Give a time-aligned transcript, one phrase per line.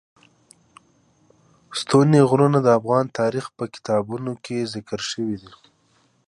[1.79, 5.53] ستوني غرونه د افغان تاریخ په کتابونو کې ذکر شوی دي.